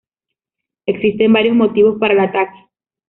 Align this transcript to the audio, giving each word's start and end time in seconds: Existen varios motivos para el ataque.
Existen 0.87 1.31
varios 1.31 1.55
motivos 1.55 1.99
para 1.99 2.15
el 2.15 2.21
ataque. 2.21 2.57